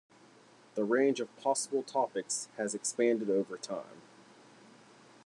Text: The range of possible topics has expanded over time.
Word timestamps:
The 0.73 0.83
range 0.83 1.19
of 1.19 1.35
possible 1.37 1.83
topics 1.83 2.47
has 2.57 2.73
expanded 2.73 3.29
over 3.29 3.55
time. 3.55 4.01